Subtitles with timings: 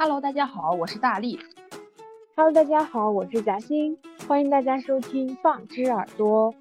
[0.00, 1.40] Hello，大家好，我是大力。
[2.36, 6.52] Hello，大家好，我是贾欣，欢迎大家收听《放之耳朵》。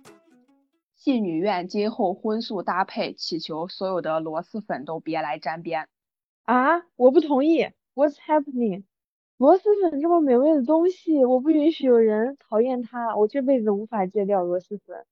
[0.95, 5.87] 戏女院今后荤素搭配，祈求所有的螺蛳粉都别来沾边。
[6.45, 8.85] 啊，我不同意！What's happening？
[9.37, 15.05] 螺蛳粉这么美味的东西，我不允许有人讨厌它，我这辈子无法戒掉螺蛳粉。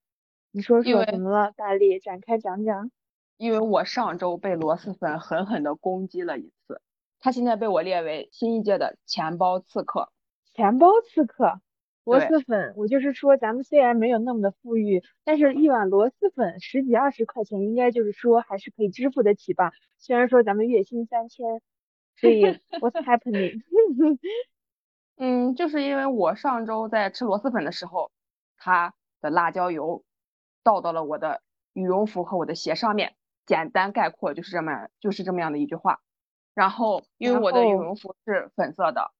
[0.49, 2.89] 你说说怎么了，大力，展开讲讲。
[3.37, 6.81] 因为我上周被螺蛳粉狠狠的攻击了一次，
[7.19, 10.11] 它现在被我列为新一届的钱包刺客。
[10.53, 11.59] 钱包刺客，
[12.03, 19.71] 螺蛳粉，我就是说，咱们虽然没有那么的富裕，但是一碗螺蛳粉十几二十块钱，应该就是说还是可以支付得起吧。
[19.97, 21.61] 虽然说咱们月薪三千，
[22.15, 22.43] 所以
[22.79, 23.61] what's happening？
[25.17, 28.11] 嗯，就是因为我上周在吃螺蛳粉的时候，
[28.57, 30.03] 它的辣椒油
[30.63, 31.41] 倒到了我的
[31.73, 33.15] 羽绒服和我的鞋上面。
[33.45, 36.01] 简单概括就是这么就是这么样的一句话。
[36.55, 39.11] 然后因为我的羽绒服是粉色的，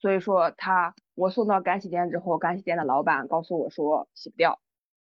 [0.00, 4.60] 所以说他我送到干洗店之后，干洗店的老板告诉我说洗不掉，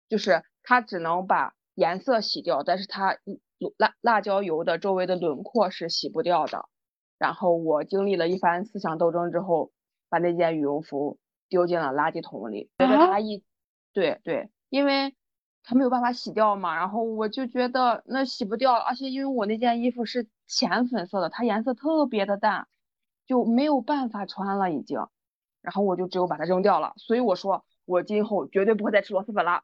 [0.09, 3.39] 就是他只能把颜色洗掉，但是他一
[3.77, 6.67] 辣辣椒油的周围的轮廓是洗不掉的。
[7.19, 9.71] 然后我经历了一番思想斗争之后，
[10.09, 13.43] 把那件羽绒服丢进了垃圾桶里，觉得啊它一，
[13.93, 15.13] 对对，因为
[15.61, 22.67] 它没有办法洗掉嘛，然后我就觉得那洗不掉，而且因为我那件衣服是浅粉色的，它颜色特别的淡，
[23.25, 25.07] 就没有办法穿了已经，
[25.61, 26.93] 然后我就只有把它扔掉了。
[26.97, 29.61] 所以我说我今后绝对不会再吃螺蛳粉了。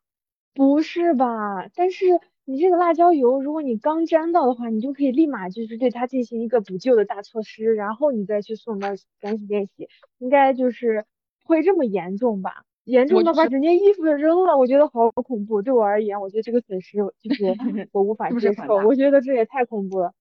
[0.53, 1.67] 不是吧？
[1.75, 2.05] 但是
[2.45, 11.05] 你这个辣椒油，如果你刚沾到的话，你就可以立马就是对它进行一个补救的大措施，然后你再去送到干洗店洗，应该就是
[11.43, 12.63] 不会这么严重吧？
[12.85, 15.63] 严重我就是到把整件衣服扔了，我觉得好恐怖。
[15.63, 17.57] 对我而言，我觉得这个损失就是
[17.91, 20.13] 我无法 接受，我觉得这也太恐怖了。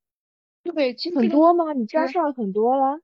[0.72, 1.72] 对，其实这个很多吗？
[1.72, 2.98] 你沾是上很多了？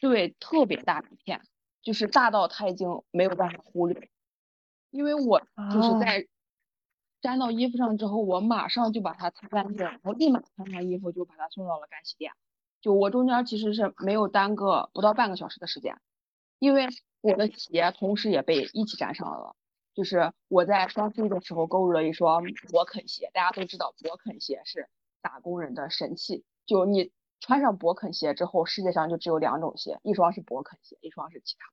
[0.00, 1.40] 对，特别大一片，
[1.82, 4.10] 就是大到他已经没有办法忽略。
[4.90, 5.40] 因为我
[5.72, 6.26] 就是啊在
[7.22, 12.32] 粘到衣服上之后，我马上就把它擦干净，然后立马穿上衣服就把它送到了干洗店。
[12.80, 15.98] 就我中间其实是没有耽搁不到半个小时的时间，
[16.58, 16.86] 因为
[17.20, 19.56] 我的鞋同时也被一起粘上了。
[19.94, 24.88] 就是我在双十一的时候购入了一双勃肯鞋，大家都知道勃肯鞋是
[25.22, 26.44] 打工人的神器。
[26.66, 31.66] 就你穿上勃肯鞋之后，世界上就只有两种鞋，一双是勃肯鞋，一双是其他。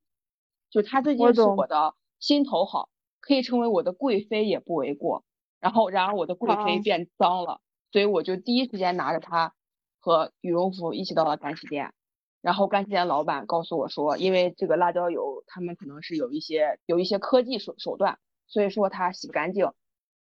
[0.69, 2.89] 就它最近是我的心头好，
[3.19, 5.23] 可以称为我的贵妃也不为过。
[5.59, 7.61] 然后，然而我的贵妃变脏了，
[7.91, 9.53] 所以我就第一时间拿着它
[9.99, 11.93] 和羽绒服一起到了干洗店。
[12.41, 19.71] 然后干洗店老板告诉我说，因为这个辣椒油，他们可能是有一些有一些科技手手段，所以说它洗不干净，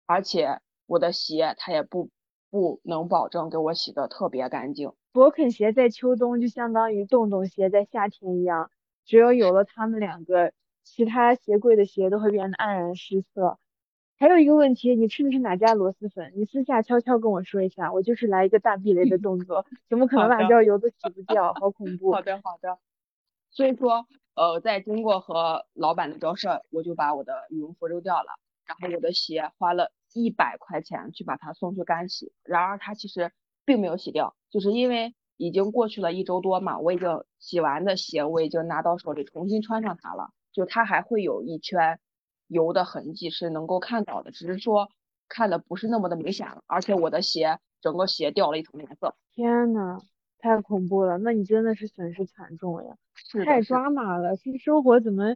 [0.06, 2.10] 而且我的鞋它也不
[2.50, 4.92] 不能保证给我洗的特别干净。
[5.12, 8.70] 勃肯鞋在秋冬就相当于洞洞鞋在夏天一样，
[9.04, 10.52] 只有有了它们两个，
[10.84, 13.58] 其他鞋柜的鞋都会变得黯然失色。
[14.18, 16.32] 还有一个问题，你吃的是哪家螺蛳粉？
[16.36, 21.52] 你私下悄悄跟我说一下，我就是来一个大避雷的动作，怎么可能辣椒油都洗不掉？
[21.54, 22.12] 好恐 怖！
[22.12, 22.78] 好的，好的。
[23.50, 33.32] 所以说，呃，在经过和老板的交涉，我就把我的羽绒服扔掉了，然后我的鞋花了一百块钱去把它送去干洗，然而它其实
[33.64, 42.00] 并没有洗掉，就是因为已经过去了一周多嘛，我已经洗完的鞋我已经拿到手里重新穿上它了，就它还会有一圈
[42.46, 44.88] 油的痕迹是能够看到的，只是说
[45.28, 49.14] 看的不是那么的明显了，而且我的鞋整个鞋掉了一层颜色。
[49.34, 49.98] 天呐，
[50.38, 51.18] 太恐怖了！
[51.18, 54.36] 那你真的是损失惨重呀，是，太抓马了！
[54.36, 55.34] 这生活怎么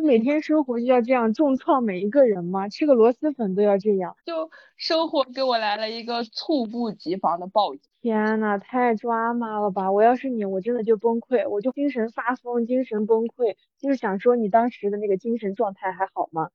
[0.00, 2.70] 就每天生活就要这样重创每一个人吗？
[2.70, 4.16] 吃个螺蛳粉都要这样？
[4.24, 7.82] 就生活给我来了一个猝不及防的暴击。
[8.00, 9.92] 天呐，太抓马了吧！
[9.92, 13.56] 我要是你，我真的就崩溃，我就精神发疯，精神崩溃。
[13.78, 16.48] 就是想说，你当时的那个精神状态还好吗？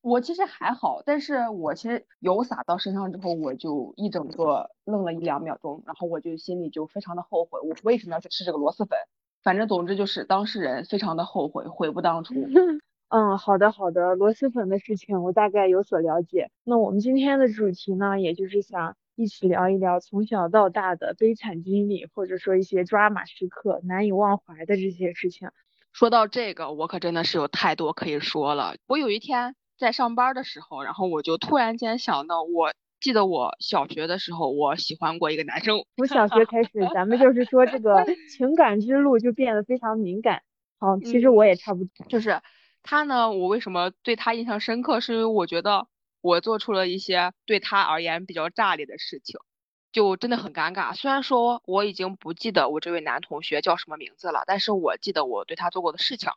[0.00, 8.98] 我其实还好，但是我其实油洒到身上之后，我就一整个愣了一两秒钟，然后我就心里就非常的后悔，我为什么要去吃这个螺蛳粉？
[9.42, 12.34] 反正总之就是当事人非常的后悔，悔不当初。
[13.08, 16.50] 嗯，好的好的，螺蛳粉的事情我大概有所了解。
[16.64, 25.50] 那我们今天的主题呢，也就是想一起聊一聊从小到大的悲惨经历，或者说一些抓马时刻、难以忘怀的这些事情。
[25.92, 28.76] 说到这个，我可真的是有太多可以说了。
[28.86, 32.72] 我有一天在上班的时候，然后我就突然间想到，我
[33.02, 35.84] 记得我小学的时候，我喜欢过一个男生。
[35.96, 40.42] 从小学开始，咱们就是说这个 情感之路就变得非常敏感。
[40.78, 42.06] 好，其实嗯我也差不多。
[42.08, 42.40] 就是
[42.82, 45.00] 他呢，我为什么对他印象深刻？
[45.00, 45.88] 是因为我觉得
[46.20, 49.38] 我做出了一些对他而言比较炸裂的事情。
[49.92, 50.94] 就真的很尴尬。
[50.94, 56.30] 虽然说我已经不记得我这位男同学叫什么名字了，但是我记得我对他做过的事情。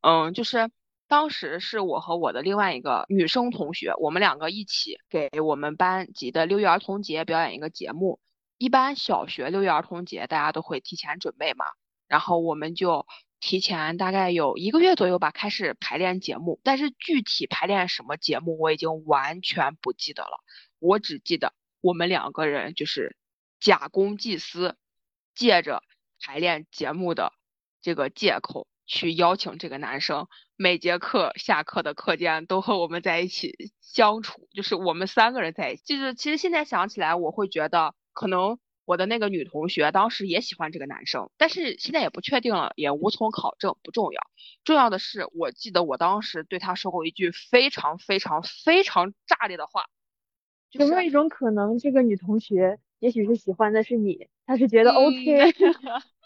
[0.00, 0.70] 嗯，就是
[1.12, 8.18] 当时是我和我的另外一个女生同学，我们两个一起给我们班级的六一儿童节表演一个节目。
[8.56, 11.66] 一般小学六一儿童节大家都会提前准备嘛，
[12.08, 13.06] 然后我们就
[13.40, 16.58] 提前大概有一个月左右吧，开始排练节目。
[16.64, 20.40] 但是具体排练什么节目我已经完全不记得了，
[20.78, 23.18] 我只记得我们两个人就是
[23.60, 24.76] 假公济私，
[25.34, 25.82] 借着
[26.22, 27.34] 排练节目的
[27.82, 30.26] 这个借口去邀请这个男生，
[30.56, 35.82] 每节课下课的课间都和我们在一起相处，就是我们三个人在一起。
[35.84, 37.94] 就是其实现在想起来，我会觉得。
[38.14, 44.20] 可能我的那个女同学当时也喜欢这个男生，但是现在也不确定了，也无从考证，不重要。
[44.64, 49.86] 重要的是，我记得我当时对他说过一句非常非常非常炸裂的话。
[50.72, 54.92] 有没有一种可能，这个女同学也许是喜欢的是你，她是觉得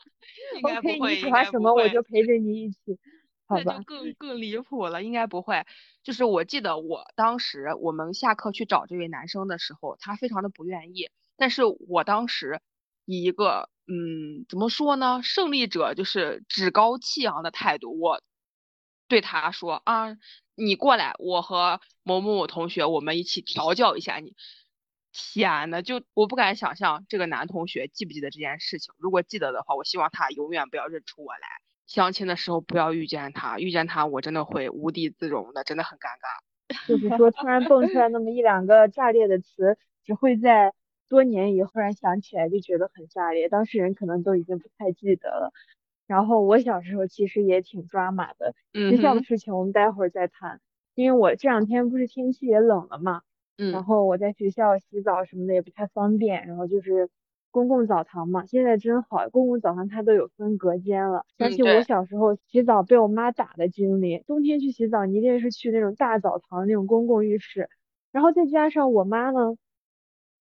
[0.62, 2.98] OK，OK，你喜欢什么我就陪着你一起，
[3.46, 3.62] 好吧？
[3.64, 5.64] 那就更更离谱了，应该不会。
[6.02, 11.10] 就是我记得我当时我们下课去找这位男生的时候，他非常的不愿意。
[11.36, 12.60] 但是我当时
[13.04, 18.22] 以一个嗯，怎么说呢，胜利者就是趾高气扬的态度，我
[19.08, 20.16] 对他说啊，
[20.54, 24.34] 你过来，我和某某某同学，我们一起调教一下你。
[25.16, 28.94] 天呐，就我不敢想象这个男同学记不记得这件事情。
[28.98, 31.48] 如果记得的话，我希望他永远不要认出我来。
[31.86, 36.36] 相亲的时候不要遇见他，遇见他我真的会无地自容的，真的很尴尬。
[36.86, 40.74] 就是说，突然蹦出来那么一两个炸裂的词，只会在。
[41.08, 45.52] 多年以后忽然想起来就觉得很炸裂，当事人可能都已经不太记得了。
[46.08, 50.60] 然后我小时候其实也挺抓马的，学校的事情我们待会儿再谈。
[50.96, 53.22] 因为我这两天不是天气也冷了嘛，
[53.68, 57.08] 然后我在学校洗澡什么的也不太方便，然后就是
[57.50, 61.24] 公共澡堂嘛，现在真好，公共澡堂它都有分隔间了。
[61.38, 67.68] 想起我小时候洗澡被我妈打的经历，冬天去洗澡你一定是去那种大澡堂那种公共浴室，
[68.12, 69.56] 然后再加上我妈呢。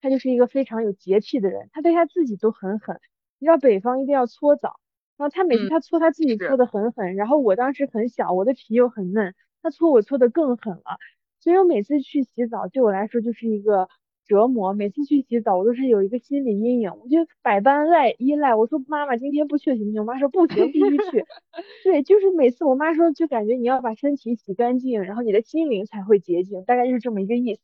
[0.02, 3.00] 她就是一个非常有洁癖的人，她对她自己都很狠。
[3.40, 4.76] 你知道北方一定要搓澡，
[5.18, 9.34] 然后她每次她搓她自己搓的很狠，然后我当时很小，我的皮又很嫩，
[9.64, 11.00] 她搓我搓的更狠了。
[11.46, 13.88] 所以我每次去洗澡对我来说就是一个
[14.26, 14.74] 折磨。
[14.74, 18.56] 每次去洗澡我都是有一个心理阴影，我就百般赖依赖。
[18.56, 20.02] 我说妈妈今天不去行不行？
[20.02, 21.24] 我妈说不行，必须去。
[21.86, 27.62] 对，就是每次我妈说就感觉你要把身体洗干净，然后你的心灵才会洁净，大概就是这么一个意思。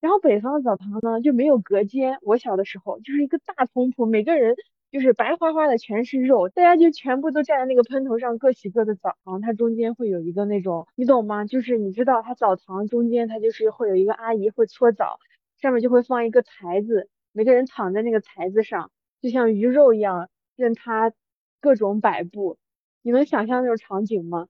[0.00, 4.56] 然后北方的澡堂呢就没有隔间，我小的时候就是一个大通铺，每个人
[4.90, 9.16] 就是白花花的全是肉，大家就全部都站在那个喷头上各洗各的澡。
[9.24, 11.44] 然后它中间会有一个那种，你懂吗？
[11.44, 15.18] 就是你知道它澡堂中间它就是会有一个阿姨会搓澡，
[15.60, 18.90] 上面就会放一个台子，每个人躺在那个台子上，
[19.22, 21.12] 就像鱼肉一样任它
[21.60, 22.58] 各种摆布。
[23.02, 24.48] 你能想象那种场景吗？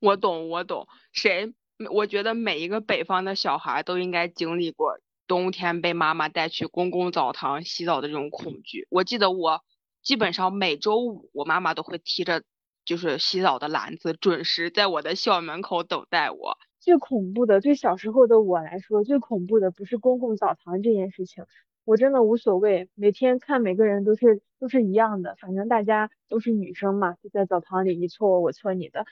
[0.00, 1.54] 我懂，我懂，谁？
[1.92, 8.86] 我觉得每一个北方的小孩都应该经历过冬天被妈妈带去公共澡堂洗澡的这种恐惧。
[8.90, 9.62] 我记得我
[10.02, 12.42] 基本上每周五，我妈妈都会提着
[12.84, 16.56] 就是洗澡的篮子，准时在我的校门口等待我。
[16.78, 21.44] 最恐怖的，对小时候的我来说，最恐怖的不是公共澡堂这件事情，
[21.84, 29.04] 我真的无所谓，每天看每个人都是都是一样的，反正大家都是女生嘛，就在澡堂里，你搓我，我搓你的。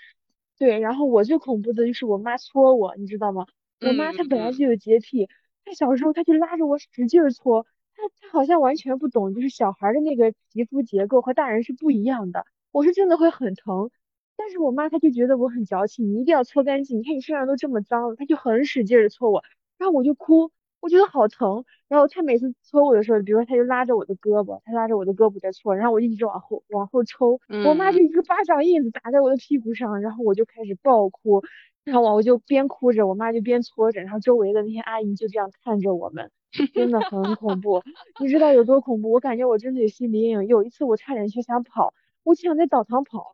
[0.57, 3.47] 对，然后我最恐怖的就是我妈搓我，你知道吗？
[3.81, 5.29] 我妈她本来就有洁癖，
[5.65, 7.67] 他小时候他就拉着我使劲搓，
[7.97, 13.91] 他他好像完全不懂，就是小孩的那个皮肤结构和大人是不一样的，我是真的会很疼，
[14.37, 19.43] 但是我妈她就觉得我很矫情，你一定要搓干净，你看你身上都这么脏了，她就很使劲的搓我，
[19.79, 20.51] 然后我就哭。
[20.85, 31.43] 我觉得好疼，然后他每次搓我的时候，比如说他就拉着我的胳膊，他拉着我的胳膊在搓，然后我一直往后往后抽，我妈就一个巴掌印子打在我的屁股上，然后我就开始暴哭，
[31.85, 36.31] 然后我就边哭着，我妈就边搓着，然后周围的那些阿姨就这样看着我们，
[36.75, 37.83] 真的很恐怖，
[38.21, 39.11] 你知道有多恐怖？
[39.11, 40.47] 我感觉我真的有心理阴影。
[40.47, 43.33] 有一次我差点就想跑，我想在澡堂跑。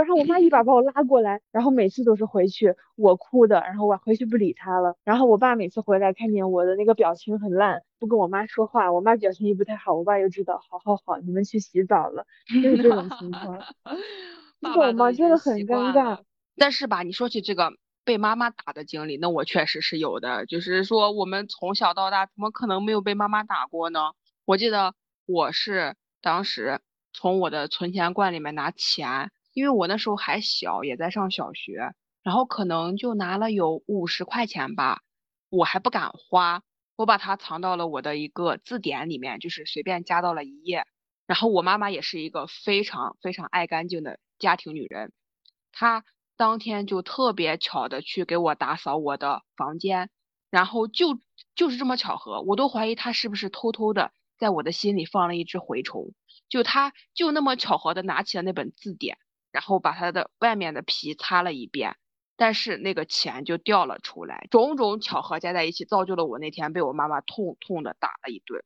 [0.00, 4.96] 然后我妈一把把我拉过来，然后每次都是回去我哭的，然后我回去不理他了。
[5.04, 12.26] 然后我爸每次回来看见我的那个表情很烂，不跟我妈说话，我妈表情也不太好，我爸又知道，好好好，你们去洗澡了，
[12.62, 13.58] 就是这种情况。
[14.60, 15.12] 你懂吗？
[15.12, 16.18] 真的很尴尬。
[16.56, 17.72] 但是吧，你说起这个
[18.04, 20.46] 被妈妈打的经历，那我确实是有的。
[20.46, 24.00] 就是说，我们从小到大怎么可能没有被妈妈打过呢？
[24.44, 24.94] 我记得
[25.26, 26.80] 我是当时
[27.12, 29.30] 从我的存钱罐里面拿钱。
[29.56, 35.00] 因为我那时候还小，也在上小学，然后可能就拿了有五十块钱吧，
[35.48, 36.62] 我还不敢花，
[36.94, 40.84] 我把它藏到了我的一个字典里面，就是随便加到了一页。
[41.26, 45.10] 然后我妈妈也是一个非常非常爱干净的家庭女人，
[45.72, 46.04] 她
[46.36, 50.10] 当天就特别巧的去给我打扫我的房间，
[50.50, 51.18] 然后就
[51.54, 56.12] 就是这么巧合，我都怀疑她是不是偷偷的在我的心里放了一只蛔虫。
[56.50, 59.16] 就她就那么巧合的拿起了那本字典，
[59.56, 61.96] 然后把它的外面的皮擦了一遍，
[62.36, 68.62] 但是那个钱就掉了出来，种种巧合加在一起，造就了我那天被我妈妈痛痛的打了一顿，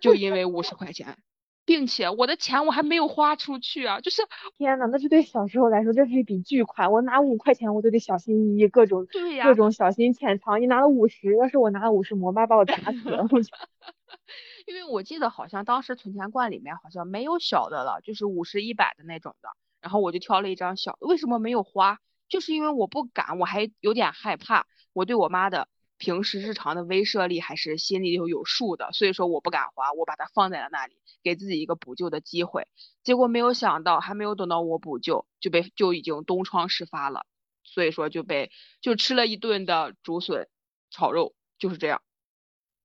[0.00, 1.16] 就因为五十块钱。
[1.64, 4.00] 并且我的钱我还没有花出去啊！
[4.00, 4.22] 就是
[4.58, 6.90] 天呐，那是对小时候来说，这是一笔巨款。
[6.90, 10.60] 我拿五块钱，我都得小心翼翼，各种对呀，各种小心潜藏。
[10.60, 13.24] 你拿了五十，要是我拿了五十，我妈把我打死了。
[14.66, 19.48] 因为我记得好像当时存钱罐里面好像没有小的了，就是五十、一百的那种的。
[19.82, 21.98] 然后我就挑了一张小，为什么没有花？
[22.28, 24.66] 就是因为我不敢，我还有点害怕。
[24.94, 25.68] 我对我妈的。
[25.98, 32.66] 平时日常的威慑力还是心里头有数的，所以说我不敢花，我把它放在了那里，给自己一个补救的机会。
[33.04, 37.24] 结果没有想到，还没有等到我补救，就被就已经东窗事发了，
[37.62, 40.48] 所以说就被就吃了一顿的竹笋
[40.90, 42.02] 炒肉，就是这样。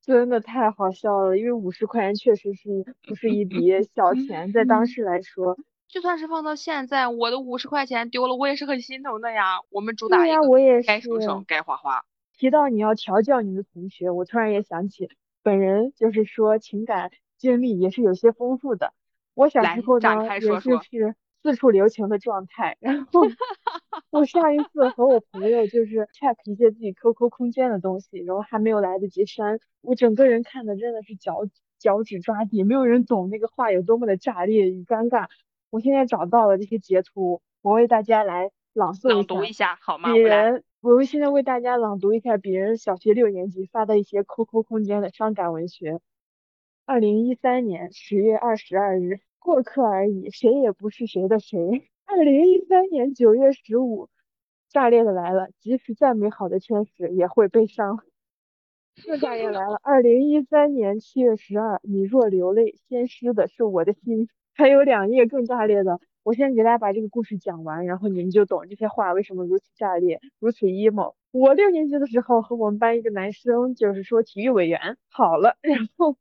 [0.04, 9.60] 真的太好笑了，因为五十块钱确实是不是一 笔小钱，在当时来说，就算是放到现在，我的五十块钱丢了，我也是很心疼的呀。
[9.70, 10.42] 我们主打一个
[10.86, 12.04] 该省省，该花花。
[12.38, 15.10] 提到你要调教你的同学，我突然也想起
[15.42, 18.94] 本人，就是说情感经历也是有些丰富的。
[19.34, 23.22] 我小时候呢也是是四处留情的状态，然后
[24.12, 31.48] 我上一次和我朋友就是 check 一些自己 QQ 空间的东西，然后还没有来得及删，我整个人看的真的是脚
[31.80, 35.28] 脚趾抓地，没有人懂那个话有多么的炸裂与尴尬。
[35.70, 40.10] 我现在找到了这些截图，我为大家来朗诵一下，好吗？
[40.10, 40.64] 鄙人。
[40.80, 46.00] 我现在为大家朗读一下别人小学六年级发的一些 QQ 空间的伤感文学。
[46.86, 51.90] 二零一三年十月二十二日，过客而已，谁也不是谁的谁。
[52.06, 54.08] 二零一三年九月十五，
[54.70, 58.00] 炸裂的来了，即使再美好的天使也会悲伤。
[59.04, 64.30] 更炸裂来了，二零一三年七月十二，你若流泪，先湿的是我的心。
[64.58, 66.00] 还有两页更炸裂的。
[66.24, 71.14] 我先给大家把这个故事讲完，然后你们就懂这些话为什么如此炸裂，如此 emo。
[71.32, 76.18] 我六年级的时候和我们班一个男生，就是说体育委员好了，然后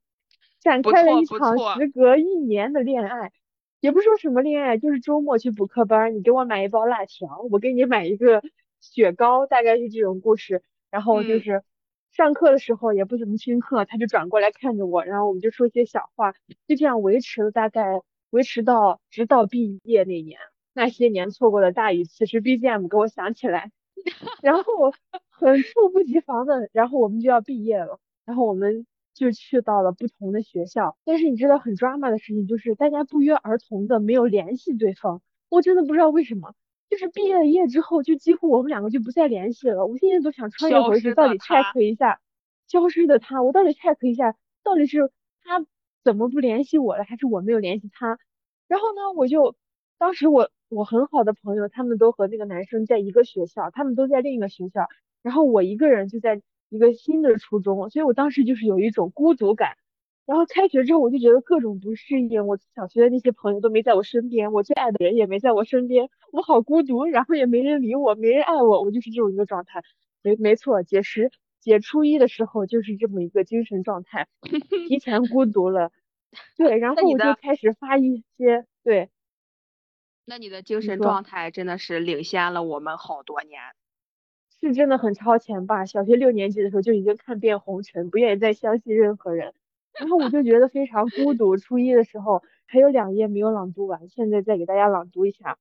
[0.60, 3.32] 展开了一场时隔一年的恋爱，
[3.80, 8.42] 也不说什么恋爱，就是周末去补课班，你给我买一包辣条，我给你买一个
[8.80, 10.62] 雪糕，大概是这种故事。
[10.90, 11.64] 然后就是
[12.12, 16.32] 上课的时候也不怎么听课，他就转过来看着我，然后我们就说些小话，
[16.68, 18.02] 就这样维持了大概。
[18.36, 20.38] 维持到直到毕业那年，
[20.74, 23.72] 那些年错过的大雨，此时 BGM 给我响起来，
[24.42, 24.92] 然后
[25.30, 30.98] 很猝不及防的，然后我们就要毕业了，然后我们就去到了不同的学校。
[31.06, 36.52] 但是你知道很 drama 的事情就是大家不约而同的没有联系对方，我真的不知道为什么，
[36.90, 39.86] 就是毕业了一夜之后，就几乎我们两个就不再联系了。
[39.86, 42.20] 我现在都想穿越回去，到底 check 一下
[42.68, 45.10] 消失的他，我到底 check 一下，到底是
[45.42, 45.64] 他。
[46.06, 47.02] 怎么不联系我了？
[47.02, 48.16] 还是我没有联系他？
[48.68, 49.54] 然后呢，我就
[49.98, 54.86] 当时我我很好的朋友，他们都和那个男生在一个学校，他们都在另一个学校，
[55.22, 59.76] 然后我一个人就在一个新的初中，所以我当时就是有一种孤独感。
[60.26, 69.82] 然后开学之后，我就觉得各种不适应，我小学的那些朋友都没在我身边，我最爱的人也没在我身边，我好孤独，然后也没人理我，没人爱我，我就是这种一个状态。
[70.22, 71.30] 没没错，解十。
[71.60, 74.26] 解初一的时候就是这么一个精神状态，
[74.88, 75.90] 提前孤独了，
[76.56, 79.10] 对，然后我就开始发一些对。
[80.24, 83.60] 那你的精神状态真的是领先了我们好多年，
[84.60, 85.86] 是真的很超前吧？
[85.86, 89.54] 小学六年级的时候就已经看遍红尘，不愿意再相信任何人，
[89.98, 91.56] 然后我就觉得非常孤独。
[91.56, 95.58] 初一的时候还有两页没有朗读完，现在再给大家朗读一下。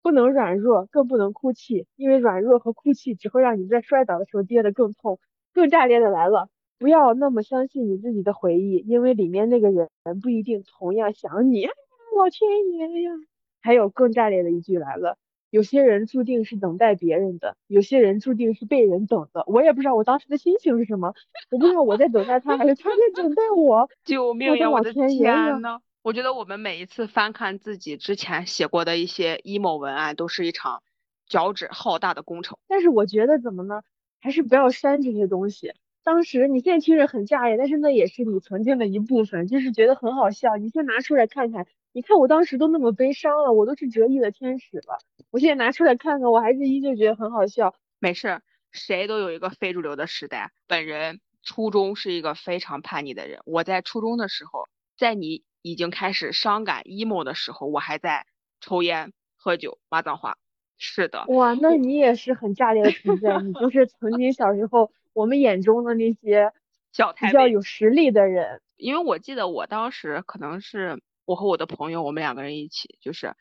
[0.00, 5.20] 不能软弱，更不能哭泣，因为软弱和哭泣只会让你在摔倒的时候跌得更痛。
[5.52, 6.48] 更炸裂的来了，
[6.82, 9.88] 不要那么相信你自己的回忆，因为里面那个人
[10.20, 11.66] 不一定同样想你。
[11.66, 13.12] 老天爷呀！
[13.60, 15.16] 还有更炸裂的一句来了，
[15.50, 19.44] 有些人注定是等待别人的，有些人注定是被人等的。
[19.46, 21.14] 我也不知道我当时的心情是什么，
[21.52, 23.88] 我不知道我在等待他，还是他在等待我。
[24.04, 24.68] 救命呀！
[24.68, 25.78] 我的天爷呐！
[26.02, 30.82] 我觉得我们每一次翻看自己之前写过的一些 emo 文案，都是一场
[31.28, 32.58] 脚趾浩大的工程。
[32.66, 33.82] 但是我觉得怎么呢？
[34.20, 35.74] 还是不要删这些东西。
[36.04, 40.56] 当时你现在听着很炸裂，但是那也是你曾经的一部分，就是觉得很好笑。
[40.56, 44.98] 你先拿出来看看，你看我当时都那么悲伤了，我都是折翼的天使了。
[45.30, 47.74] 我现在拿出来看看，我还是依旧觉得很好笑。
[47.98, 48.40] 没事，
[48.72, 50.50] 谁都有一个非主流的时代。
[50.66, 53.40] 本人初中是一个非常叛逆的人。
[53.44, 58.26] 我在初中的时候，在你已经开始伤感 emo 的时候，我还在
[58.60, 60.36] 抽烟、喝酒、骂脏话。
[60.78, 66.52] 是的，哇，那你也是很炸裂的存在，你就是曾经小时候我们眼中的那些
[66.92, 68.62] 小比较有实力的人。
[68.76, 73.36] 因为我记得我当时可能是我和我的朋友，我们两个人一起，就是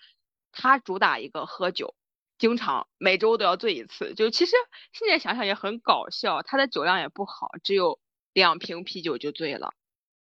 [0.51, 1.95] 他主打一个喝酒。
[2.37, 4.55] 经常每周都要醉一次，就其实
[4.93, 6.41] 现在想想也很搞笑。
[6.41, 7.99] 他的酒量也不好，只有
[8.33, 9.73] 两瓶啤酒就醉了，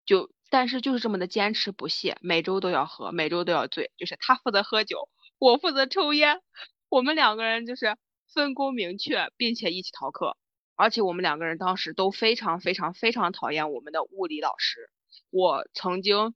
[0.07, 3.91] 就但是就是这么的坚持不懈，每周都要喝，每周都要醉。
[3.99, 6.41] 就是他负责喝酒，我负责抽烟，
[6.89, 7.99] 我们两个人就是
[8.33, 10.39] 分工明确，并且一起逃课。
[10.77, 14.91] 而且我们两个人当时都非常非常非常讨厌我们的物理老师。
[15.31, 16.35] 我曾经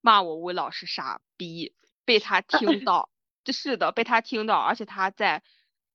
[0.00, 3.10] 骂我物理老师傻逼，被他听 到。
[3.42, 5.42] 这是的，被他听到，而且他在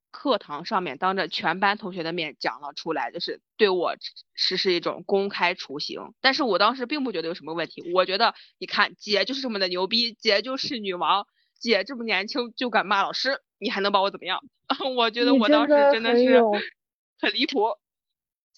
[0.10, 3.96] 课堂上面当着全班同学的面讲了出来，就是对我
[4.34, 6.14] 实施一种公开处刑。
[6.22, 11.28] 但是我当时并不觉得有什么问题，我觉得你看姐就是这么的牛逼，姐就是女王，
[11.60, 14.42] 姐这么年轻就敢骂老师，你还能把我怎么样？
[14.96, 16.42] 我觉得我当时真的是
[17.26, 17.78] 很离谱。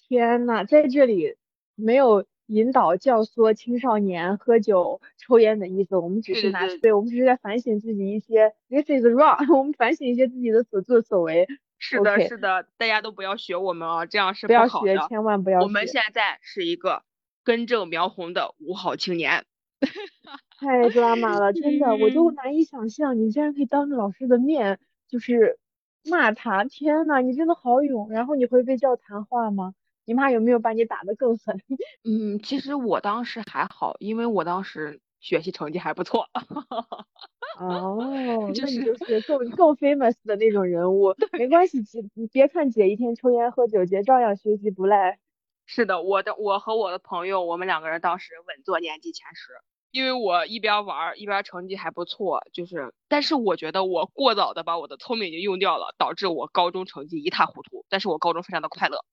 [0.08, 1.36] 天呐，在这里
[1.74, 2.26] 没有。
[2.50, 11.46] 引导教唆青少年喝酒抽烟的意思，我们只是拿对，我们只是在反省自己一些，this is wrong， 我们反省一些自己的所作所为。
[11.76, 15.60] 是的，是的，大家都不要学我们啊，这样是不要学，千万不要。
[15.60, 17.02] 我们现在是一个
[17.44, 19.44] 根正苗红的五好青年。
[20.58, 25.58] 太抓马了，真的，我都难以想象，你竟然可以当着老师的面就是
[26.04, 28.10] 骂他，天呐，你真的好勇。
[28.10, 29.74] 然后你会被叫谈话吗？
[30.04, 31.60] 你妈有没有把你打得更狠？
[32.04, 36.26] 嗯，其实我当时还好，因为我当时学习成绩还不错。
[37.54, 41.14] 哦，那你就是更更 famous 的那种人物。
[41.34, 45.18] 没关系，姐，你别看姐一天抽烟喝酒，姐照样学习不赖。
[45.66, 49.52] 是的，我的我和我的朋友，我们两个人当时稳坐年级前十，
[49.98, 57.84] 因为我一边玩一边成绩还不错，就是，但是我觉得我过早的把我的聪明已经用掉了，导致我高中成绩一塌糊涂。
[57.88, 59.04] 但是我高中非常的快乐。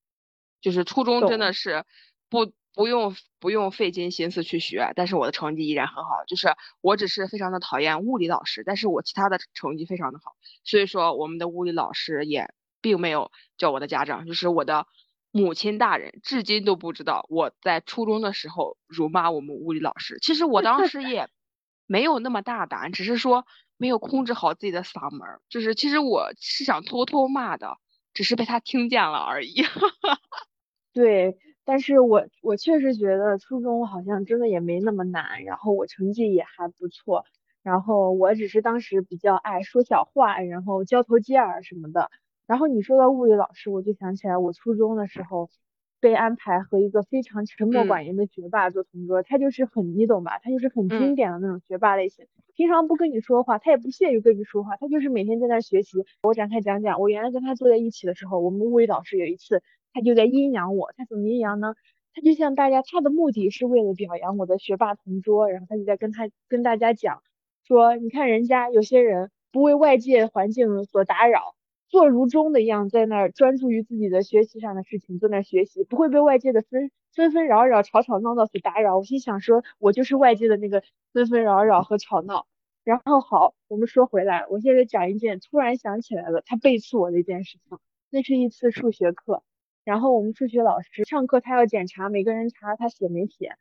[0.62, 1.86] 就是初中真的是
[2.29, 6.23] 不不用不用费尽心思去学，但是我的成绩依然很好。
[6.27, 6.49] 就是
[6.81, 10.36] 我只是非常的讨厌物理老师，但是我其他的成绩非常的好。
[10.63, 14.86] 所以说我们的物理老师也并没有叫我的家长，就是我的
[15.38, 20.17] 母亲大人，至今都不知道我在初中的时候辱骂我们物理老师。
[20.21, 21.28] 其实我当时 也
[21.88, 23.45] 没有那么大胆，只是说
[23.76, 25.28] 没有控制好自己的嗓门。
[25.50, 27.76] 就是其实我是想偷偷骂的，
[28.13, 29.56] 只是被他听见了而已。
[30.93, 37.26] 对，但是我我确实觉得初中好像真的也没那么难，然后我成绩也还不错，
[37.62, 42.10] 然后我只是当时比较爱说小话，然后交头接耳什么的。
[42.47, 45.49] 然后你说到物理老师，我就想起来我初中的时候
[45.99, 50.39] 被安排和一个非常沉默寡言的学霸做同桌，他就是很你懂吧？
[50.39, 55.97] 他就是很经典的那种学霸类型，平常不跟你说话，他也不屑于跟你说话，他就是每天在那学习。
[56.21, 59.62] 我展开讲讲，我原来跟他坐在一起的时候，我们物理老师有一次。
[59.97, 61.73] 他就在阴阳我，他怎么阴阳呢？
[62.13, 67.23] 他就像大家，他的目的是为了表扬我的学霸同桌，然后他就在跟他跟大家讲
[67.65, 71.54] 说，你看人家有些人不为外界环境所打扰，
[71.88, 78.98] 坐如钟的一样在那儿专注于自己的学习上的事情，坐那儿学习，不会被外界的纷纷纷扰扰、吵吵闹闹所打扰。
[78.98, 82.48] 我心想说，我就是外界的那个纷纷扰扰和吵闹。
[82.84, 89.43] 然后好，我们说回来，我现在讲一件突然想起来了，他背刺我的一件事情，那是一次数学课。
[89.84, 93.56] 然后我们数学老师上课，他要检查每个人查他写没写。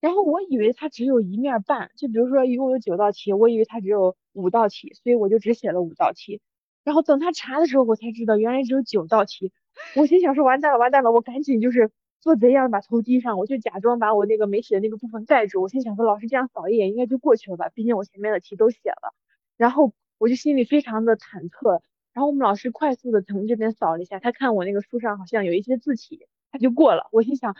[0.00, 6.40] 然后我以为他只有一面半，就比如说一共有九道题，我以为他只有五道题，所以我就只写了五道题。
[6.88, 9.52] 然后等他查的时候，我才知道原来只有九道题。
[9.94, 11.90] 我心想说完蛋了，完蛋了，我赶紧就是
[12.22, 15.60] 做贼一样把头低上，我就假装把我那个没写的那个部分盖住。
[15.60, 19.12] 我心想说老师这样扫一眼应该就过去了吧，毕竟我前面的题都写了。
[19.58, 21.82] 然后我就心里非常的忐忑。
[22.14, 27.10] 然后我们老师快速的从这边扫了一下，他看我那个书上好像有一些字体，他就过了。
[27.12, 27.54] 我心想，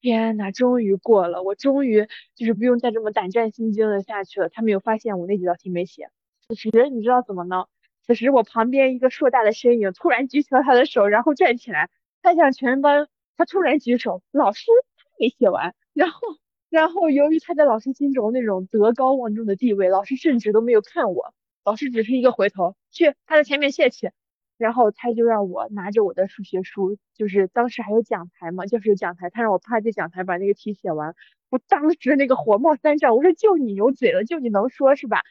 [0.00, 4.48] 天呐，终于过了，我终于就是不用再这么胆战心惊的下去了。
[4.48, 6.08] 他没有发现我那几道题没写。
[6.46, 7.66] 此时你知道怎么呢？
[8.06, 11.88] 此时我旁边一个硕大的身影突然举起了他的手，然后站起来，
[12.22, 15.74] 看向全班，他突然举手，老师他没写完。
[15.92, 16.20] 然后，
[16.68, 21.34] 然后由于他在老师心中那种德高望重的地位，老师甚至都没有看我。
[21.64, 24.10] 老师只是一个回头，去他的前面谢去，
[24.58, 31.14] 然后他就让我拿着我的数学书，就是当时还有讲台嘛，就是有讲台，他让我趴在讲台把那个题写完。
[31.50, 35.22] 我当时那个火冒三丈，我说就你有嘴了，就你能说是吧？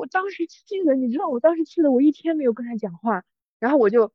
[0.00, 3.22] 我当时气的，你知道，我当时气的我一天没有跟他讲话，
[3.58, 4.12] 然后我就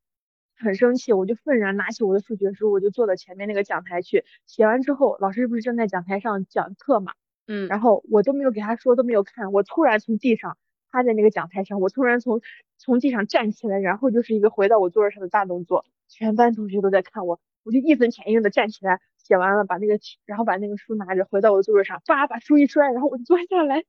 [0.58, 7.13] 很生气，我就愤然拿起我的数学书，我就坐到前面那个讲台去写完之后，老师不是正在讲台上讲课嘛，
[7.45, 10.58] 嗯，然后我都没有给他说，都没有看，我突然从地上
[10.89, 12.41] 趴在那个讲台上，我突然从
[12.80, 23.84] 从地上站起来，然后就是一个回到我座位上的大动作，全班同学都在看我，我就义愤填膺的站起来，写完了，把那个然后把那个书拿着回到我的座位上，叭把书一摔，然后我就坐下来。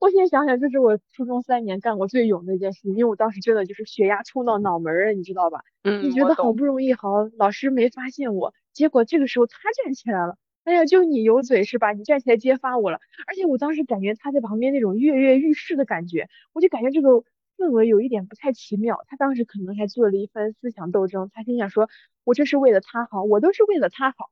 [0.00, 5.62] 我现在想想，这是我初中三年干过最勇的一件事，因为我当时真的就是血压冲到脑门儿了，你知道吧？
[5.82, 11.92] 嗯，你觉得好不容易好，老师没发现我，结果这个时候他站起来了，哎呀，就你有嘴是吧？
[11.92, 17.08] 你站起来揭发我了，而且我当时感觉他在旁边那种跃跃欲试的感觉，我就感觉这个
[17.56, 19.00] 氛围有一点不太奇妙。
[19.08, 21.88] 他当时可能还做了一番思想斗争，他心想说，
[22.22, 24.30] 我这是为了他好，我都是为了他好。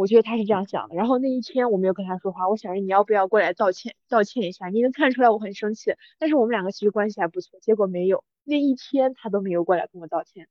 [0.00, 10.48] 我觉得他是这样想的，然后那一天我没有跟他说话，我想着你要不要过来道歉，道歉一下，你能看出来我很生气，但是我们两个其实关系还不错，结果没有，那一天他都没有过来跟我道歉，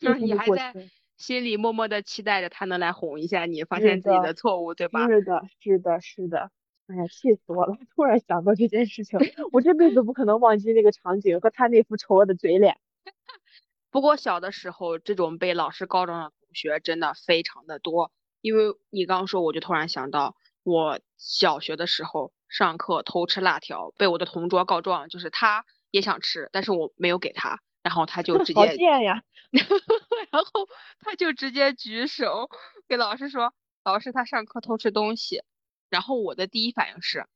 [0.00, 0.72] 就是你还在
[1.18, 5.06] 心里默默的期待着他能来哄一下你，发现自己的错误，对吧？
[5.06, 6.50] 是的，是的，是的，
[6.86, 7.76] 哎呀，气死我了！
[7.94, 9.18] 突然想到这件事情，
[9.52, 12.78] 我这辈子不可能忘记那个场景和他那副丑恶的嘴脸。
[13.90, 18.10] 不过小的时候，这种被老师告状的同学真的非常的多。
[18.42, 29.22] 因为你刚刚说，我就突然想到，我小学的时候上课偷吃辣条，被我的同桌告状，就是他也想吃，但是我没有给他，然后他就直接，好贱呀，
[30.30, 32.50] 然后他就直接举手
[32.88, 35.42] 给老师说，老师他上课偷吃东西，
[35.88, 37.26] 然后我的第一反应是，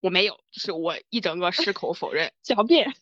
[0.00, 2.94] 我没有，就是我一整个矢口否认，狡辩，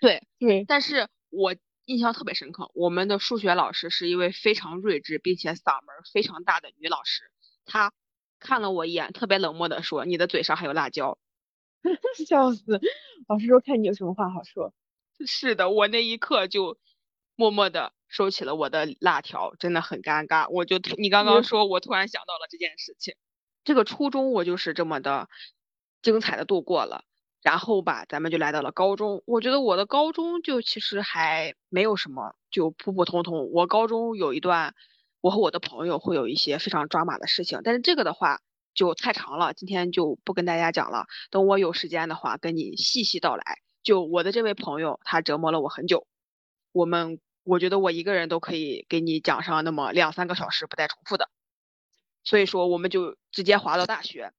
[0.00, 1.56] 对对，但是我。
[1.84, 7.30] 印象特别深刻，我们的数学老师是一位非常睿智并且嗓门非常大的女老师。
[7.64, 7.92] 她
[8.38, 11.18] 看了我一眼，特别冷漠的说：“你的嘴上还有辣椒。
[12.26, 12.80] ”笑死！
[13.28, 14.72] 老师说：“看你有什么话好说。”
[15.26, 16.78] 是的，我那一刻就
[17.36, 20.48] 默默的收起了我的辣条，真的很尴尬。
[20.50, 23.14] 我就你刚刚说，我突然想到了这件事情。
[23.64, 25.28] 这个初中我就是这么的
[26.02, 27.04] 精彩的度过了。
[27.42, 29.22] 然后吧，咱们就来到了高中。
[29.26, 33.50] 我觉得我的高中就其实还没有什么，就普普通通。
[33.52, 34.74] 我高中有一段，
[35.20, 38.40] 我和我的朋友会有一些非常抓马的事情，但是这个的话
[38.74, 41.06] 就太长了，今天就不跟大家讲了。
[41.30, 43.42] 等我有时间的话，跟你细细道来。
[43.82, 46.06] 就我的这位朋友，他折磨了我很久。
[46.70, 51.28] 我们，我觉得我一个人都可以给你讲上那么两三个小时不带重复的。
[52.22, 54.32] 所以说，我们就直接滑到大学。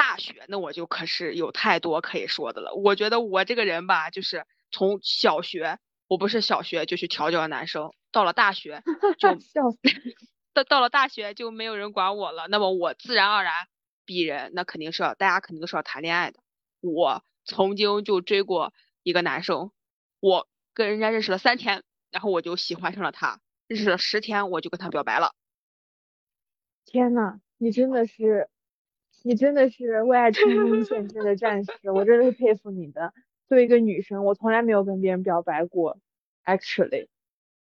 [0.00, 2.72] 大学那我就可是有太多可以说的了。
[2.72, 8.82] 我觉得我这个人吧，就是从小学我不是小学就去调教男生，到了大学
[9.20, 9.78] 就笑死，
[10.54, 12.48] 到到了大学就没有人管我了。
[12.48, 13.52] 那么我自然而然
[14.06, 16.40] 比人，那肯定是要大家肯定都是要谈恋爱的。
[16.80, 19.70] 我曾经就追过一个男生，
[20.18, 23.40] 我跟人家认识了三天，然后我就喜欢上了他。
[23.66, 25.34] 认识了十天，我就跟他表白了。
[26.86, 28.48] 天呐，你真的是。
[29.22, 33.12] 你真的是为爱冲锋陷阵的战士，我真的是佩服你的。
[33.48, 35.98] 作为一个女生，我从来没有跟别人表白过
[36.44, 37.08] ，actually。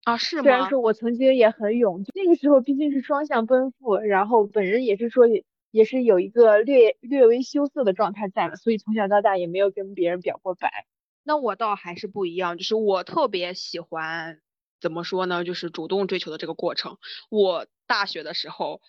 [0.05, 0.42] 啊，是吗？
[0.42, 5.25] 虽然说我曾经也很勇，那个时候毕竟是双向奔赴，然后本人也是说
[5.71, 10.87] 也是有一个略略微羞涩的状态在了，所以从小到大也没有跟别人表过白。
[11.25, 14.40] 那我倒还是不一样，就是我特别喜欢，
[14.81, 15.42] 怎么说呢？
[15.44, 16.99] 就是主动追求的这个过程。
[17.31, 18.81] 我大学的时候。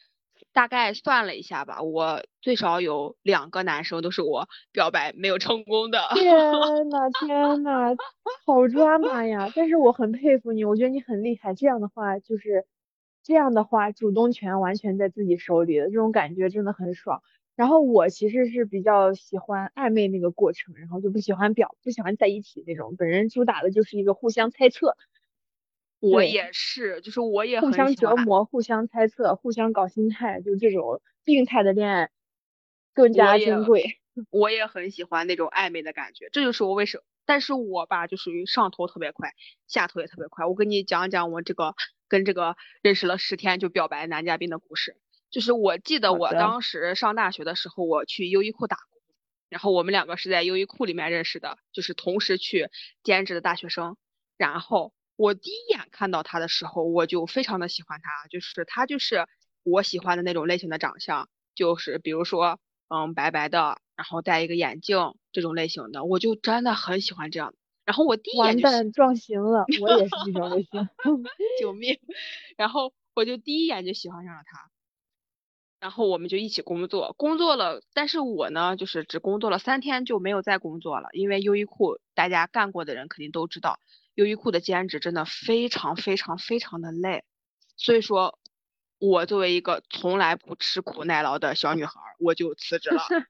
[0.56, 6.00] 大概算了一下吧，我最少有两个男生都是我表白没有成功的。
[6.12, 7.96] 天呐天 呐，
[8.46, 9.52] 好抓马呀！
[9.56, 11.54] 但是我很佩服你，我觉得你很厉害。
[11.54, 12.66] 这样的话就是，
[13.24, 17.22] 这样的话主动权完全在自己手里的这种感觉真的很爽。
[17.56, 22.96] 然后我其实是比较喜欢暧昧那个过程，然后就不喜欢表不喜欢在一起那种。
[22.98, 24.96] 本人主打的就是一个互相猜测。
[26.00, 32.10] 我也是，就是我也互相折磨、互相猜测、互相搞心态，就这种病态的恋爱
[32.94, 34.00] 更加珍贵。
[34.32, 37.04] 我也很喜欢那种暧昧的感觉，这就是我为什么。
[37.26, 39.34] 但是我吧，就属于上头特别快，
[39.68, 40.46] 下头也特别快。
[40.46, 41.76] 我跟你讲讲我这个
[42.08, 44.98] 跟这个认识了十天就表白男嘉宾的故事。
[45.30, 49.02] 就是我记得我当时上大学的时候，我去优衣库打工，
[49.50, 52.70] 然后我们两个是在优衣库里面认识的，就是同时去
[53.04, 53.98] 兼职的大学生，
[54.38, 54.94] 然后。
[55.20, 59.28] 我第一眼看到他的时候，我就非常的喜欢他，就是他就是
[59.64, 67.54] 我喜欢的那种类型的长相，就是比如说，嗯，白白的，然后戴一个眼镜这种类型的，我就真的很喜欢这样。
[67.84, 70.90] 然后我第一眼完蛋撞型了，我也是这种类型，
[71.60, 72.00] 救命！
[72.56, 74.70] 然后我就第一眼就喜欢上了他，
[75.82, 83.82] 然后我们就一起工作，工作了，但是我呢，就是只工作了三天就没有再工作了，因为优衣库大家干过的人肯定都知道。
[84.20, 87.24] 优衣库的兼职真的非常非常非常的累，
[87.78, 88.38] 所以说，
[88.98, 93.02] 我作为一个从来不吃苦耐劳的小女孩，我就辞职了。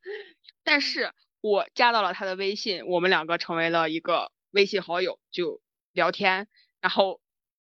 [0.64, 6.48] 但是我加到了他的微信，我们两个成为了一个微信好友，就聊天，
[6.82, 7.22] 然后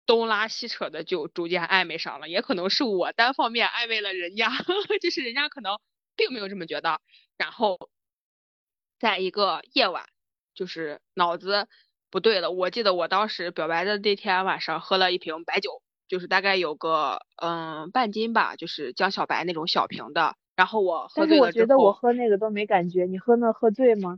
[0.06, 2.30] 东拉西扯的就逐渐暧昧上了。
[2.30, 4.52] 也可能是我单方面暧昧了人家，
[5.02, 5.80] 就是人家可能
[6.16, 7.02] 并没有这么觉得。
[7.36, 7.90] 然后，
[9.00, 10.08] 在一个夜晚，
[10.54, 11.68] 就是脑子。
[12.18, 20.34] 不对了，我记得我当时表白的那天晚上喝了一瓶白酒，就是大概有个嗯半斤吧，就是江小白那种小瓶的。
[20.56, 24.18] 然后我喝醉了但是我觉得我喝那个都没感觉，你喝那喝醉吗？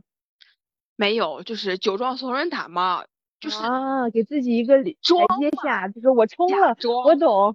[0.96, 3.04] 没有，就是酒壮怂人胆嘛，
[3.38, 4.90] 就是啊，给自己一个台
[5.38, 6.68] 阶下，就是我冲了，
[7.04, 7.54] 我懂，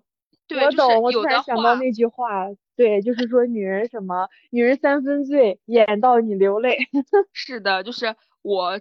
[0.61, 6.77] 我懂，我突然想到那句话，对，就是说女人什么，女人三分醉，演到你流泪。
[7.33, 8.79] 是的，就是我。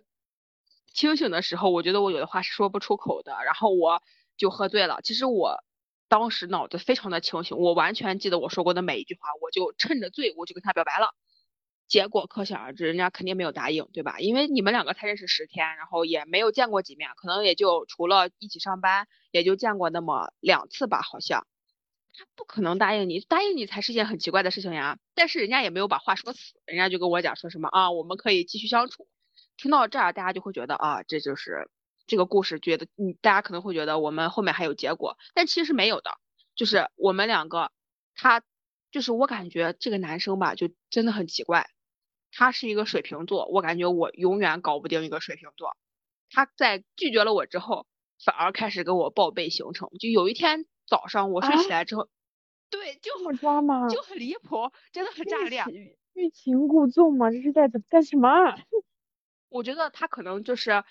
[0.95, 4.01] 清醒的时候，我觉得我有的话是说不出口的，然后我
[4.39, 5.01] 就喝醉了。
[5.03, 5.63] 其实我
[6.09, 11.15] 当时脑子非常的清醒，我完全记得我说过的每一句话，我就趁着醉，我就跟他表白了。
[11.87, 14.19] 结果可想而知，人家肯定没有答应，对吧？
[14.19, 21.47] 因为你们两个才认识十天，然后也没有见过几面，可能也就除了一起上班，也就见过那么两次吧，好像。
[22.17, 24.99] 他不可能答应你，答应你才是件很奇怪的事情呀。
[25.15, 29.07] 但是人家也没有把话说死，人家就跟我讲说什么啊，我们可以继续相处。
[29.57, 31.71] 听到这儿，大家就会觉得啊，这就是
[32.07, 32.61] 这个故事。
[32.61, 36.11] 觉得你大家可能会觉得我们后面还有结果，但其实没有的。
[36.55, 37.73] 就是我们两个，
[38.15, 38.43] 他
[38.91, 41.69] 就是我感觉这个男生吧，就真的很奇怪。
[42.31, 45.77] 他是一个水瓶座，我感觉我永远搞不定一个水瓶座。
[46.31, 47.87] 他在拒绝了我之后，
[48.25, 49.89] 反而开始跟我报备行程。
[50.01, 52.09] 就有一天早上我睡起来之后，
[52.71, 53.89] 对，就很抓吗？
[53.89, 55.65] 就很离谱，真的很炸裂。
[56.13, 57.31] 欲擒故纵吗？
[57.31, 58.29] 这是在干什么？
[59.55, 60.83] 我觉得他可能就是，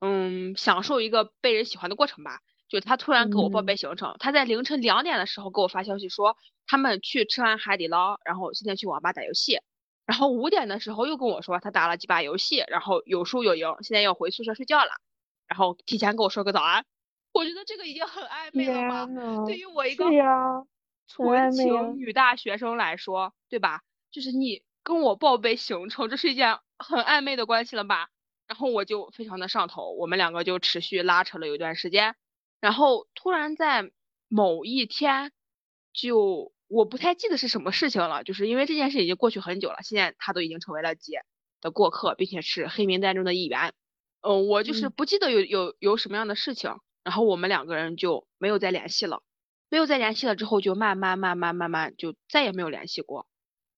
[0.00, 2.40] 嗯，享受一个被人喜欢的过程吧。
[2.68, 9.60] 就他突然给我报备行程，他在凌晨两点的时候给我发消息说，他们去吃完海底捞，然后现在去网吧打游戏。
[10.04, 14.90] 然后五点的时候又跟我说，他打了几把游戏，然后有输有赢，现在要回宿舍睡觉了。
[15.46, 16.84] 然后提前跟我说个早安。
[17.32, 19.06] 我觉得这个已经很暧昧了吧？
[19.46, 20.06] 对于我一个
[21.06, 23.82] 纯情女大学生来说，对吧？
[24.10, 26.58] 就是你跟我报备行程，这是一件。
[26.78, 28.08] 很暧昧的关系了吧，
[28.46, 32.14] 然后我就非常的上头，我们两个就持续拉扯了有一段时间，
[32.60, 33.90] 然后突然在
[34.28, 35.32] 某一天，
[35.92, 41.24] 就我不太记得是什么事情了，就是因为这件事已经过去很久了，现在他都已经成为了姐
[41.60, 43.74] 的过客，并且是黑名单中的一员，
[44.20, 49.24] 嗯，我就是不记得有有有什么样的事情，然后我们两个人就没有再联系了，
[49.68, 53.26] 没有再联系了之后就慢慢慢慢慢慢就再也没有联系过，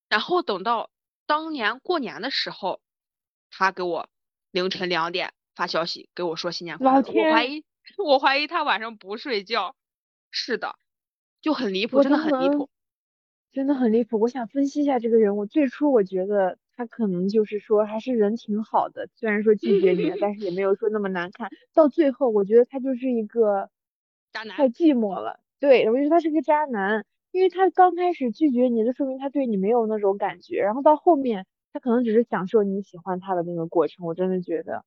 [0.07, 0.91] 然后等到
[1.31, 2.81] 当年过年的时候。
[3.53, 4.07] 他给我
[4.51, 7.65] 凌晨两点发消息给我说新年快乐，我怀疑
[7.99, 9.75] 我怀疑他晚上不睡觉，
[10.31, 10.77] 是的，
[11.41, 12.69] 就很离谱，真的很离谱，
[13.51, 14.17] 真的很离谱。
[14.21, 21.49] 我想分析一下这个人，我最初我觉得他可能就是说还是人挺好的，虽然说拒绝你了， 但是也没有说那么难看。
[21.73, 23.69] 到最后，我觉得他就是一个
[24.31, 25.41] 渣男，太寂寞了。
[25.59, 31.45] 对，我觉得他是个渣男，因为他刚开始拒绝你，就说明他对你没有那种感觉，然后到后面。
[31.73, 34.83] 他可能只是享受你喜欢他的那个过程，我真的觉得。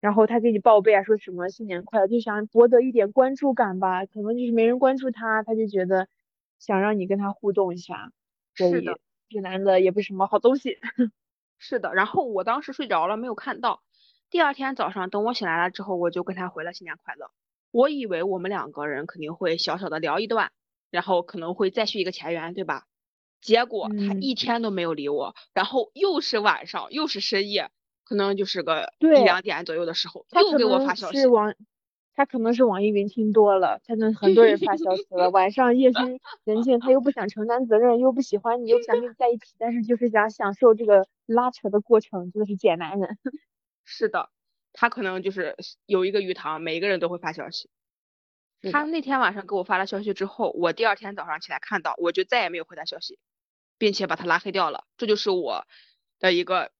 [0.00, 4.06] 然后他给你报备啊，说什么新年快乐，就想博得一点关注感吧。
[4.06, 6.06] 可能就是没人关注他，他就觉得
[6.60, 8.12] 想让你跟他互动一下。
[8.54, 10.78] 是的，这男的也不是什么好东西。
[11.58, 13.82] 是的，然后我当时睡着了，没有看到。
[14.30, 17.32] 第二天早上等我醒来了之后，我就跟他回了新年快乐。
[17.72, 20.52] 我以为我们两个人肯定会小小的聊一段，
[20.94, 22.84] 然后可能会再续一个前缘，对吧？
[23.40, 27.72] 结果他一天都没有理我，然后又是晚上，又是深夜，
[28.04, 31.18] 可能就是个一两点左右的时候，又给我发消息。
[31.18, 31.52] 是网，
[32.14, 35.30] 他可能是网易云听多了，他跟很多人发消息了。
[35.30, 43.18] 晚上夜深人静，他又不想承担责任，又不喜欢你，又不想跟你在一起，但是就是想享受这个拉扯的过程，真的是贱男人。
[43.84, 44.30] 是的，
[44.72, 47.68] 他可能就是有一个鱼塘，每一个人都会发消息。
[48.72, 53.18] 他那天晚上给我发了消息之后，我第二天早上起来看到，我就再也没有回他消息。
[53.76, 55.66] 并且把他拉黑掉了，这就是我
[56.20, 56.70] 的一个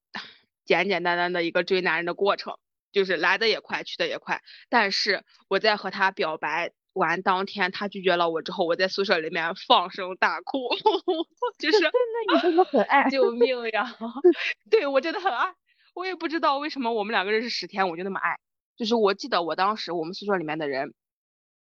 [0.64, 2.57] 简简单单的一个追男人的过程，
[2.92, 4.42] 就是来的也快，去的也快。
[4.68, 10.68] 但是我在和他表白完当天，他拒绝了我之后，我在宿舍里面放声大哭，
[11.59, 13.92] 就是真的，你真的很爱，救命呀！
[14.70, 15.53] 对我真的很爱，
[15.94, 18.38] 我也不知道为什么我们两个认识十天我就那么爱，
[18.77, 20.94] 就是我记得我当时我们宿舍里面的人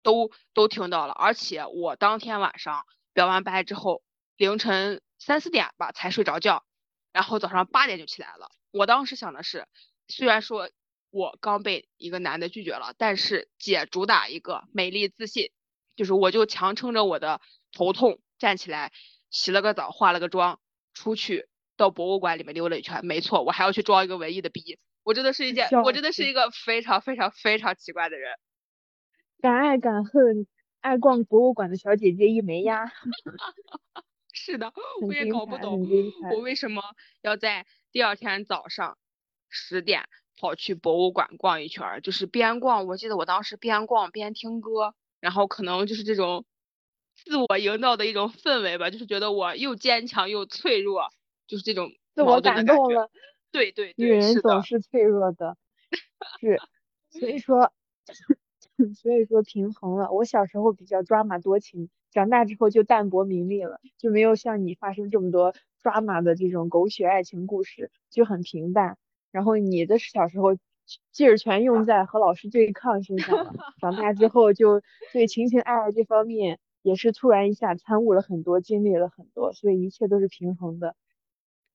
[0.06, 4.02] 都都听到了，而且我当天晚上表完白之后，
[4.38, 5.02] 凌晨。
[5.18, 6.66] 三四点吧才睡着觉，
[7.14, 8.52] 然后早上八点就起来了。
[8.72, 9.66] 我当时想的是，
[10.10, 10.70] 虽然说
[11.10, 15.52] 我刚被一个男的拒绝了，但是姐主打一个美丽自信，
[15.96, 17.40] 就是我就强撑着我的
[17.72, 18.92] 头痛站起来，
[19.32, 20.60] 洗了个澡，化了个妆，
[20.94, 23.06] 出去到博物馆里面溜了一圈。
[23.06, 24.78] 没错，我还要去装一个文艺的逼。
[25.04, 28.38] 我真的是一件，我真的是一个非常非常非常奇怪的人。
[29.46, 30.48] 敢爱敢恨，
[30.82, 32.92] 爱逛博物馆的小姐姐一枚呀。
[34.34, 35.88] 是的，我也搞不懂
[36.32, 36.82] 我为什么
[37.22, 38.98] 要在第二天早上
[39.48, 40.10] 十点。
[40.38, 46.44] 跑去博物馆逛一圈儿，就是边逛，我记得我当时边逛边听歌，然后可能就是这种
[47.16, 51.10] 自我营造的一种氛围吧，就是觉得我又坚强又脆弱，
[51.48, 53.10] 就是这种自我感动了。
[53.50, 55.56] 对对，女人总是脆弱的，
[56.42, 56.60] 是，
[57.18, 57.72] 所以说，
[58.96, 60.12] 所以说平衡了。
[60.12, 68.98] 我小时候比较抓马多情，长大之后就淡泊名利了，就没有像你发生这么多抓马的这种狗血爱情故事，就很平淡。
[69.32, 70.58] 然后你的小时候
[71.12, 80.96] 劲儿全用在和老师对抗身上了， 长大之后就对情情爱爱这方面也是突然一下参悟了很多，经历了很多，所以一切都是平衡的。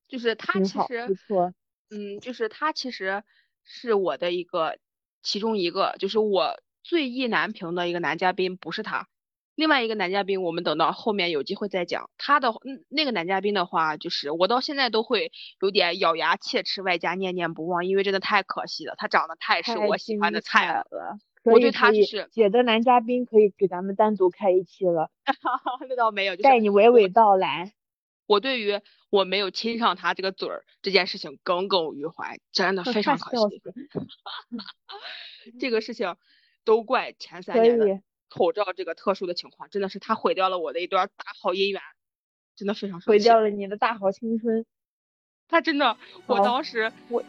[0.08, 1.52] 就是他其实不错，
[1.90, 3.22] 嗯，就是他其实
[3.64, 4.78] 是我的一个
[5.22, 9.08] 其中一个，就是我最意难平的一个男嘉宾，不是他。
[9.54, 12.08] 另外一个男嘉宾，我们等到后面有机会再讲。
[12.16, 20.86] 他的嗯，那个男嘉宾的话，就是我到现在都会有点咬牙切齿，外加念念不忘，因为真的太可惜了，他长得太是我喜欢的菜了。
[21.42, 25.10] 我对他是姐的男嘉宾可以给咱们单独开一期了。
[25.88, 27.72] 那倒没有，就带你娓娓道来。
[28.26, 33.62] 我对于我没有亲上他这个嘴儿这件事情耿耿于怀，真的非常可惜。
[35.58, 36.14] 这个事情
[36.70, 38.00] 都怪前三年的。
[38.28, 41.82] 口罩这个特殊的情况，真的是他毁掉了我的一段大好姻缘，
[42.54, 44.64] 真的非常毁掉了你的大好青春。
[45.48, 45.96] 他真的，
[46.28, 47.24] 我当时我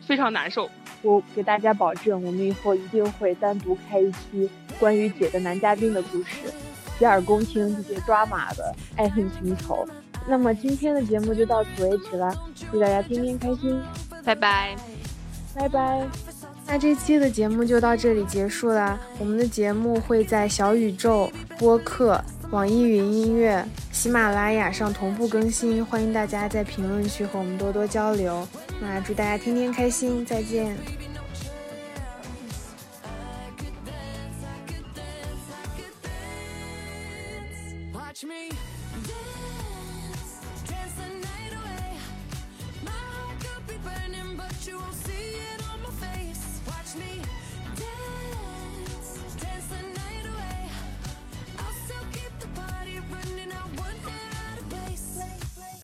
[0.00, 0.70] 非常难受。
[1.02, 4.48] 我给大家保证，我们以后一定会单独开一期
[4.80, 6.50] 关于姐的男嘉宾的故事，
[6.98, 9.86] 洗耳恭听这些抓马的爱恨情仇。
[10.26, 12.34] 那么今天的节目就到此为止了，
[12.72, 13.78] 祝大家天天开心，
[14.24, 14.74] 拜拜，
[15.54, 16.35] 拜拜。
[16.66, 18.98] 那这期的节目就到这里结束啦。
[19.18, 28.46] 我们的节目会在小宇宙播客、网易云音乐、喜马拉雅上同步更新，欢迎大家在评论区和我们多多交流。
[28.80, 30.76] 那祝大家天天开心，再见。